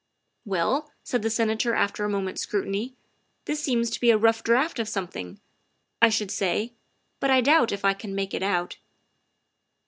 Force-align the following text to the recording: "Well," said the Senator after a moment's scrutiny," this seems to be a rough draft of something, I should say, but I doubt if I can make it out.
"Well," 0.45 0.89
said 1.03 1.21
the 1.21 1.29
Senator 1.29 1.75
after 1.75 2.03
a 2.03 2.09
moment's 2.09 2.41
scrutiny," 2.41 2.95
this 3.45 3.61
seems 3.61 3.91
to 3.91 3.99
be 3.99 4.09
a 4.09 4.17
rough 4.17 4.43
draft 4.43 4.79
of 4.79 4.89
something, 4.89 5.39
I 6.01 6.09
should 6.09 6.31
say, 6.31 6.73
but 7.19 7.29
I 7.29 7.39
doubt 7.41 7.71
if 7.71 7.85
I 7.85 7.93
can 7.93 8.15
make 8.15 8.33
it 8.33 8.41
out. 8.41 8.77